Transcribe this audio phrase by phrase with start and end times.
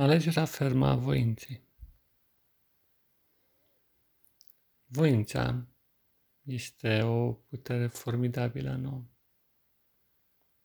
[0.00, 1.62] Alegerea fermă a voinței.
[4.84, 5.66] Voința
[6.42, 9.08] este o putere formidabilă în om.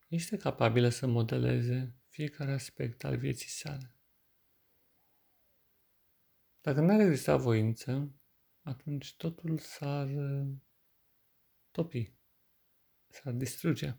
[0.06, 3.96] Este capabilă să modeleze fiecare aspect al vieții sale.
[6.60, 8.14] Dacă nu ar exista voință,
[8.62, 10.56] atunci totul s-ar uh,
[11.70, 12.12] topi,
[13.08, 13.98] s-ar distruge.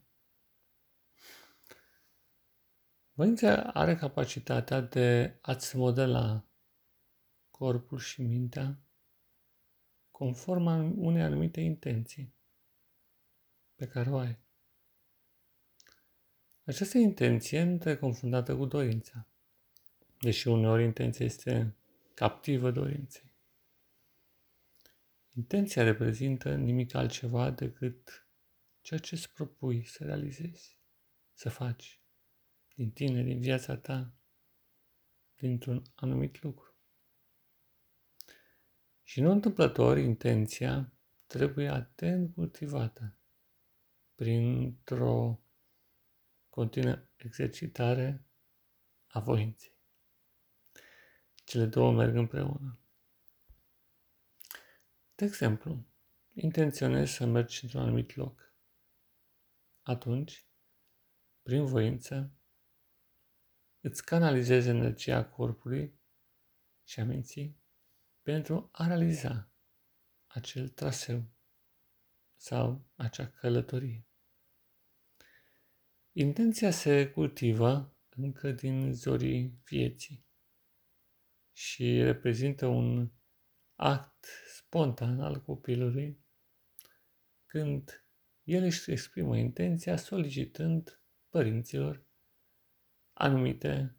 [3.18, 6.48] Voința are capacitatea de a-ți modela
[7.52, 8.80] corpul și mintea
[10.12, 10.66] conform
[10.98, 12.34] unei anumite intenții
[13.76, 14.38] pe care o ai.
[16.64, 19.28] Această intenție nu trebuie confundată cu dorința,
[20.20, 21.76] deși uneori intenția este
[22.14, 23.32] captivă dorinței.
[25.34, 28.28] Intenția reprezintă nimic altceva decât
[28.82, 30.78] ceea ce îți propui să realizezi,
[31.34, 32.02] să faci
[32.78, 34.14] din tine, din viața ta,
[35.36, 36.76] dintr-un anumit lucru.
[39.04, 40.94] Și nu întâmplător, intenția
[41.28, 43.18] trebuie atent cultivată
[44.16, 45.40] printr-o
[46.50, 48.26] continuă exercitare
[49.08, 49.76] a voinței.
[51.34, 52.80] Cele două merg împreună.
[55.16, 55.86] De exemplu,
[56.34, 58.54] intenționezi să mergi într-un anumit loc.
[59.82, 60.46] Atunci,
[61.44, 62.37] prin voință,
[63.82, 66.00] îți canalizezi energia corpului
[66.84, 67.58] și a minții
[68.22, 69.52] pentru a realiza
[70.28, 71.24] acel traseu
[72.36, 74.06] sau acea călătorie.
[76.12, 80.26] Intenția se cultivă încă din zorii vieții
[81.52, 83.12] și reprezintă un
[83.76, 84.26] act
[84.56, 86.20] spontan al copilului
[87.46, 88.06] când
[88.44, 92.07] el își exprimă intenția solicitând părinților
[93.18, 93.96] anumite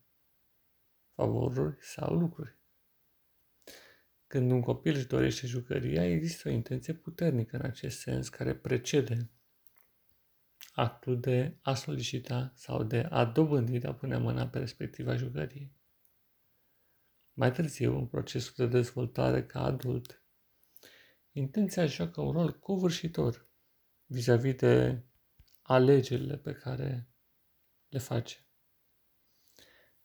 [1.14, 2.56] favoruri sau lucruri.
[4.27, 9.31] Când un copil își dorește jucăria, există o intenție puternică în acest sens care precede
[10.72, 15.72] actul de a solicita sau de a dobândi, de a pune mâna pe respectiva jucărie.
[17.32, 20.22] Mai târziu, în procesul de dezvoltare ca adult,
[21.32, 23.48] intenția joacă un rol covârșitor
[24.06, 25.03] vis-a-vis de
[25.62, 27.09] alegerile pe care
[27.88, 28.47] le face.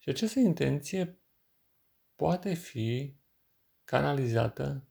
[0.04, 1.22] Și această intenție
[2.16, 3.16] poate fi
[3.84, 4.88] canalizată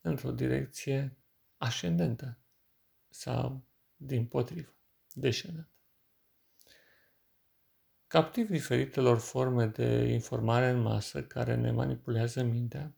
[0.00, 1.16] într-o direcție
[1.56, 2.40] ascendentă
[3.08, 4.74] sau din potrivă,
[5.12, 5.70] descendentă.
[8.06, 12.94] Captiv diferitelor forme de informare în masă care ne manipulează mintea,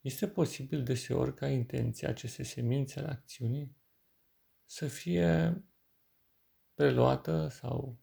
[0.00, 3.76] este posibil deseori ca intenția, aceste semințe ale acțiunii,
[4.64, 5.62] să fie
[6.74, 8.01] preluată sau,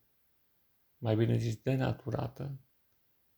[1.00, 2.60] mai bine zis, denaturată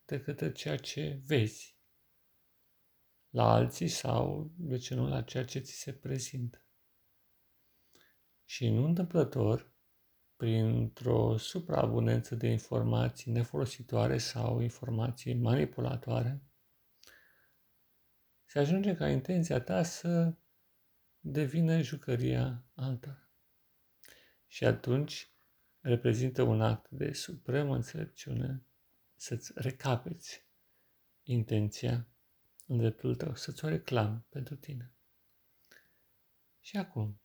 [0.06, 1.80] de către ceea ce vezi
[3.30, 6.66] la alții sau, de ce nu, la ceea ce ți se prezintă.
[8.46, 9.74] Și nu întâmplător,
[10.36, 16.44] printr-o supraabundență de informații nefolositoare sau informații manipulatoare,
[18.44, 20.34] se ajunge ca intenția ta să
[21.20, 23.30] devină jucăria altora.
[24.48, 25.31] Și atunci
[25.82, 28.64] reprezintă un act de supremă înțelepciune
[29.16, 30.46] să-ți recapeți
[31.24, 32.08] intenția
[32.68, 34.94] în dreptul tău, să-ți o reclam pentru tine.
[36.60, 37.22] Și acum,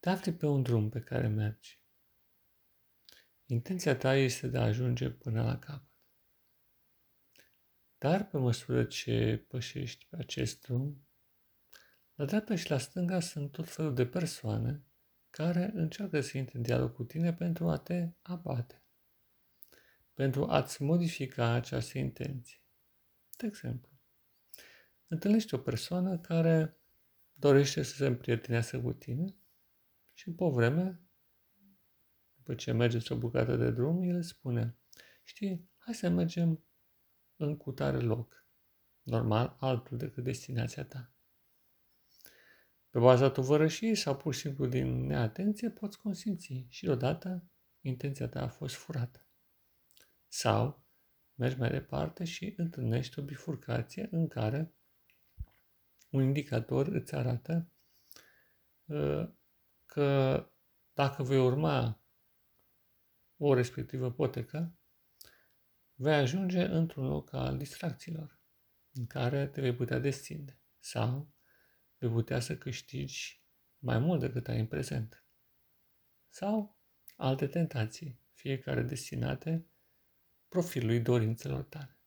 [0.00, 1.82] te afli pe un drum pe care mergi.
[3.46, 5.88] Intenția ta este de a ajunge până la capăt.
[7.98, 11.06] Dar pe măsură ce pășești pe acest drum,
[12.14, 14.84] la dreapta și la stânga sunt tot felul de persoane
[15.34, 18.82] care încearcă să intre în dialog cu tine pentru a te abate,
[20.12, 22.58] pentru a-ți modifica această intenție.
[23.36, 23.90] De exemplu,
[25.06, 26.76] întâlnești o persoană care
[27.32, 29.34] dorește să se împrietenească cu tine
[30.12, 31.00] și după o vreme,
[32.36, 34.76] după ce mergeți o bucată de drum, el spune,
[35.24, 36.64] știi, hai să mergem
[37.36, 38.46] în cutare loc,
[39.02, 41.13] normal altul decât destinația ta.
[42.94, 47.44] Pe baza tovărășiei sau pur și simplu din neatenție poți consimți și deodată
[47.80, 49.26] intenția ta a fost furată.
[50.28, 50.84] Sau
[51.34, 54.74] mergi mai departe și întâlnești o bifurcație în care
[56.10, 57.72] un indicator îți arată
[58.84, 59.28] uh,
[59.86, 60.40] că
[60.92, 62.04] dacă vei urma
[63.36, 64.78] o respectivă potecă,
[65.94, 68.40] vei ajunge într-un loc al distracțiilor,
[68.92, 71.33] în care te vei putea destinde sau
[72.04, 73.42] vei putea să câștigi
[73.78, 75.24] mai mult decât ai în prezent.
[76.28, 76.78] Sau
[77.16, 79.66] alte tentații, fiecare destinate
[80.48, 81.98] profilului dorințelor tale.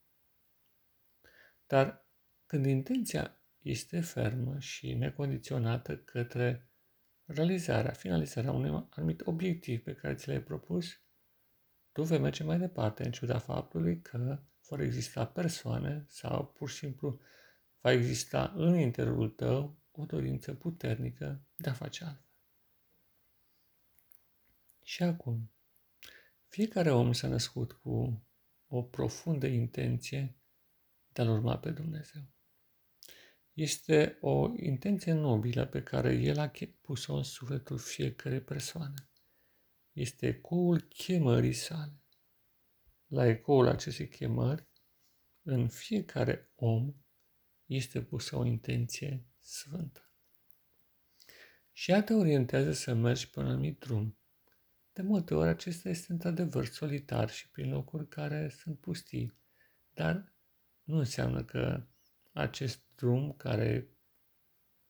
[1.68, 2.08] Dar
[2.46, 6.72] când intenția este fermă și necondiționată către
[7.26, 11.02] realizarea, finalizarea unui anumit obiectiv pe care ți l-ai propus,
[11.92, 16.76] tu vei merge mai departe în ciuda faptului că vor exista persoane sau pur și
[16.76, 17.20] simplu
[17.82, 22.26] va exista în interiorul tău o dorință puternică de a face altfel.
[24.84, 25.52] Și acum,
[26.48, 28.24] fiecare om s-a născut cu
[28.68, 30.36] o profundă intenție
[31.14, 32.22] de a-L urma pe Dumnezeu.
[33.54, 36.52] Este o intenție nobilă pe care El a
[36.82, 39.10] pus-o în sufletul fiecare persoane.
[39.92, 42.02] Este ecoul chemării sale.
[43.08, 44.68] La ecoul acestei chemări,
[45.42, 46.94] în fiecare om
[47.66, 50.12] este pusă o intenție sfântă.
[51.72, 54.18] Și ea te orientează să mergi pe un anumit drum.
[54.94, 59.38] De multe ori acesta este într-adevăr solitar și prin locuri care sunt pustii,
[59.94, 60.34] dar
[60.84, 61.88] nu înseamnă că
[62.34, 63.90] acest drum care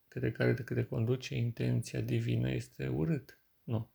[0.08, 3.42] către care te conduce intenția divină este urât.
[3.64, 3.92] Nu.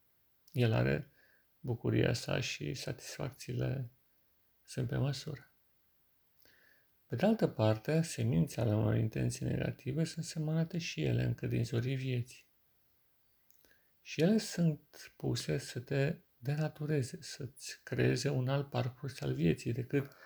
[0.52, 1.12] El are
[1.60, 3.90] bucuria sa și satisfacțiile
[4.62, 5.51] sunt pe măsură.
[7.12, 11.96] Pe de altă parte, semințele unor intenții negative sunt semănate și ele încă din zorii
[11.96, 12.46] vieții.
[14.02, 20.16] Și ele sunt puse să te denatureze, să-ți creeze un alt parcurs al vieții decât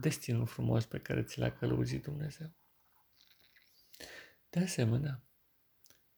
[0.00, 2.54] destinul frumos pe care ți l-a călăuzit Dumnezeu.
[4.50, 5.22] De asemenea,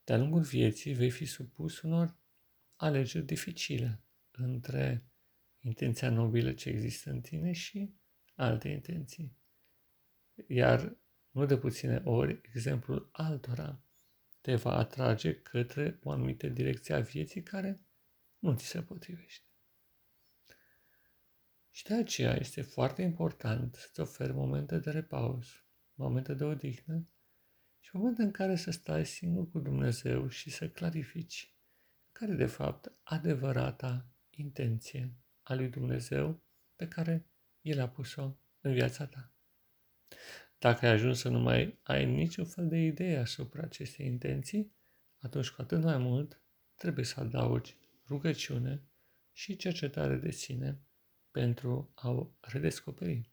[0.05, 2.17] de-a lungul vieții vei fi supus unor
[2.77, 5.07] alegeri dificile între
[5.61, 7.95] intenția nobilă ce există în tine și
[8.35, 9.39] alte intenții.
[10.49, 10.97] Iar
[11.31, 13.83] nu de puține ori, exemplul altora
[14.41, 17.81] te va atrage către o anumită direcție a vieții care
[18.39, 19.45] nu ți se potrivește.
[21.71, 25.65] Și de aceea este foarte important să-ți oferi momente de repaus,
[25.95, 27.09] momente de odihnă
[27.81, 31.55] și momente în care să stai singur cu Dumnezeu și să clarifici
[32.13, 36.43] care de fapt adevărata intenție a lui Dumnezeu
[36.77, 37.27] pe care
[37.61, 39.35] El a pus-o în viața ta.
[40.59, 44.73] Dacă ai ajuns să nu mai ai niciun fel de idee asupra acestei intenții,
[45.19, 46.41] atunci cu atât mai mult
[46.77, 47.77] trebuie să adaugi
[48.07, 48.83] rugăciune
[49.33, 50.79] și cercetare de sine
[51.31, 53.31] pentru a o redescoperi.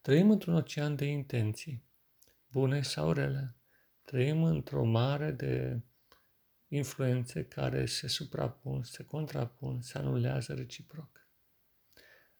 [0.00, 1.84] Trăim într-un ocean de intenții,
[2.46, 3.56] bune sau rele.
[4.02, 5.80] Trăim într-o mare de
[6.68, 11.23] influențe care se suprapun, se contrapun, se anulează reciproc.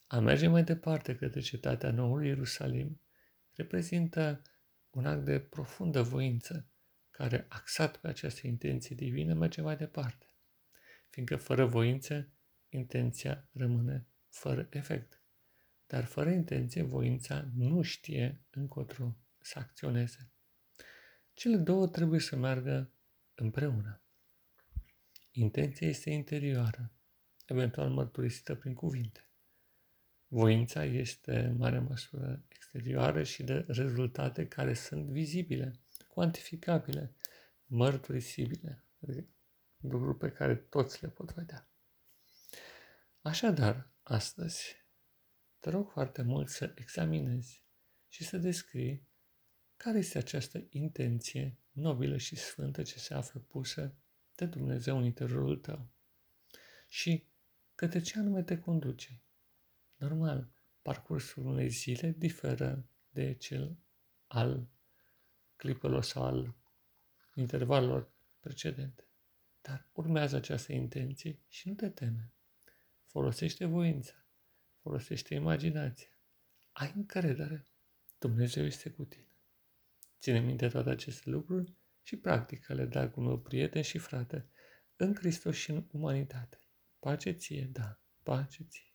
[0.06, 3.00] A merge mai departe către cetatea noului Ierusalim
[3.52, 4.42] reprezintă
[4.90, 6.68] un act de profundă voință
[7.10, 10.26] care, axat pe această intenție divină, merge mai departe,
[11.10, 12.28] fiindcă fără voință
[12.68, 15.22] intenția rămâne fără efect.
[15.86, 20.30] Dar fără intenție, voința nu știe încotro să acționeze.
[21.34, 22.92] Cele două trebuie să meargă
[23.34, 24.02] împreună.
[25.30, 26.92] Intenția este interioară,
[27.46, 29.28] eventual mărturisită prin cuvinte.
[30.34, 37.14] Voința este în mare măsură exterioară și de rezultate care sunt vizibile, cuantificabile,
[37.66, 39.26] mărturisibile, adică
[39.80, 41.68] lucruri pe care toți le pot vedea.
[43.20, 44.76] Așadar, astăzi,
[45.60, 47.64] te rog foarte mult să examinezi
[48.08, 49.08] și să descrii
[49.76, 53.94] care este această intenție nobilă și sfântă ce se află pusă
[54.34, 55.88] de Dumnezeu în interiorul tău
[56.88, 57.26] și
[57.74, 59.18] către ce anume te conduce.
[59.96, 60.50] Normal,
[60.82, 63.76] parcursul unei zile diferă de cel
[64.26, 64.68] al
[65.56, 66.54] clipelor sau al
[67.34, 69.08] intervalelor precedente.
[69.60, 72.32] Dar urmează această intenție și nu te teme.
[73.04, 74.26] Folosește voința,
[74.80, 76.08] folosește imaginația.
[76.72, 77.66] Ai încredere.
[78.18, 79.36] Dumnezeu este cu tine.
[80.20, 84.48] Ține minte toate aceste lucruri și practică-le, dragul meu prieten și frate,
[84.96, 86.58] în Hristos și în umanitate.
[86.98, 88.93] Pace ție, da, pace ție.